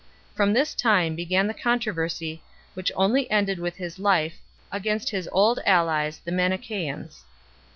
[0.33, 2.41] From this time began the controversy,
[2.73, 4.39] which only ended with his life,
[4.71, 7.23] against his old allies the Manichoeans.